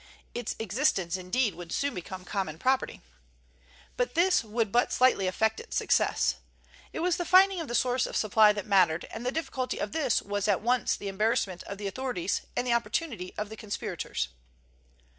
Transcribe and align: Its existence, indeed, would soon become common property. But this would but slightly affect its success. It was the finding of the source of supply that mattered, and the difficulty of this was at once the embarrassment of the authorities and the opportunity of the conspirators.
Its 0.33 0.55
existence, 0.57 1.15
indeed, 1.15 1.53
would 1.53 1.71
soon 1.71 1.93
become 1.93 2.25
common 2.25 2.57
property. 2.57 3.01
But 3.97 4.15
this 4.15 4.43
would 4.43 4.71
but 4.71 4.91
slightly 4.91 5.27
affect 5.27 5.59
its 5.59 5.77
success. 5.77 6.37
It 6.91 7.01
was 7.01 7.17
the 7.17 7.23
finding 7.23 7.59
of 7.59 7.67
the 7.67 7.75
source 7.75 8.07
of 8.07 8.17
supply 8.17 8.51
that 8.51 8.65
mattered, 8.65 9.05
and 9.11 9.23
the 9.23 9.31
difficulty 9.31 9.77
of 9.79 9.91
this 9.91 10.19
was 10.19 10.47
at 10.47 10.61
once 10.61 10.95
the 10.95 11.07
embarrassment 11.07 11.61
of 11.65 11.77
the 11.77 11.85
authorities 11.85 12.41
and 12.57 12.65
the 12.65 12.73
opportunity 12.73 13.35
of 13.37 13.49
the 13.49 13.55
conspirators. 13.55 14.29